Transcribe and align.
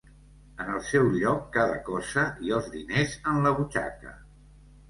En 0.63 0.71
el 0.77 0.81
seu 0.91 1.03
lloc 1.17 1.43
cada 1.57 1.77
cosa 1.89 2.25
i 2.47 2.57
els 2.61 2.73
diners 2.79 3.15
en 3.33 3.39
la 3.47 3.55
butxaca. 3.61 4.19